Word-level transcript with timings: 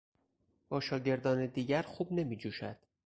با 0.69 0.79
شاگردان 0.79 1.45
دیگر 1.45 1.81
خوب 1.81 2.11
نمیجوشد. 2.13 2.77